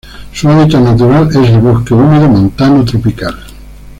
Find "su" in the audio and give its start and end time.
0.33-0.49